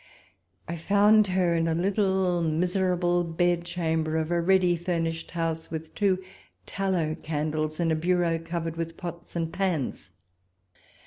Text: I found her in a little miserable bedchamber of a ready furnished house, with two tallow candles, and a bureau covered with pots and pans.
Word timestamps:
I 0.67 0.77
found 0.77 1.27
her 1.27 1.53
in 1.53 1.67
a 1.67 1.75
little 1.75 2.41
miserable 2.41 3.23
bedchamber 3.23 4.17
of 4.17 4.31
a 4.31 4.41
ready 4.41 4.75
furnished 4.75 5.29
house, 5.29 5.69
with 5.69 5.93
two 5.93 6.17
tallow 6.65 7.13
candles, 7.13 7.79
and 7.79 7.91
a 7.91 7.95
bureau 7.95 8.39
covered 8.39 8.77
with 8.77 8.97
pots 8.97 9.35
and 9.35 9.53
pans. 9.53 10.09